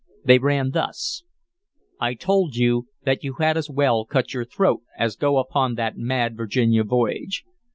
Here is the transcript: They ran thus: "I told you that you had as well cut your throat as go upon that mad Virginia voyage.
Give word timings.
They 0.25 0.39
ran 0.39 0.71
thus: 0.71 1.21
"I 1.99 2.15
told 2.15 2.55
you 2.55 2.87
that 3.03 3.23
you 3.23 3.33
had 3.33 3.55
as 3.55 3.69
well 3.69 4.03
cut 4.03 4.33
your 4.33 4.45
throat 4.45 4.81
as 4.97 5.15
go 5.15 5.37
upon 5.37 5.75
that 5.75 5.95
mad 5.95 6.35
Virginia 6.35 6.83
voyage. 6.83 7.43